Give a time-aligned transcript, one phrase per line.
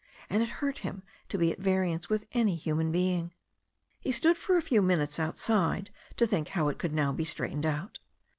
[0.31, 3.35] And it hurt him to be at variance with any human being.
[3.99, 7.67] He stood for a few minutes outside to think how it could now be straightened
[7.67, 7.99] out.